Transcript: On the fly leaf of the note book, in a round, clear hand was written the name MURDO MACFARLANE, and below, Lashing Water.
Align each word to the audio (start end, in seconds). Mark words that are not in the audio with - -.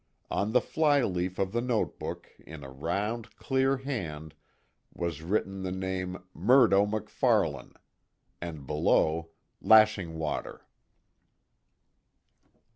On 0.31 0.51
the 0.51 0.61
fly 0.61 1.03
leaf 1.03 1.37
of 1.37 1.51
the 1.51 1.61
note 1.61 1.99
book, 1.99 2.27
in 2.39 2.63
a 2.63 2.71
round, 2.71 3.35
clear 3.35 3.77
hand 3.77 4.33
was 4.91 5.21
written 5.21 5.61
the 5.61 5.71
name 5.71 6.23
MURDO 6.33 6.87
MACFARLANE, 6.87 7.75
and 8.41 8.65
below, 8.65 9.29
Lashing 9.61 10.17
Water. 10.17 10.65